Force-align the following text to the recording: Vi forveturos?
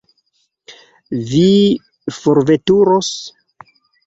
Vi 1.33 1.49
forveturos? 2.21 3.13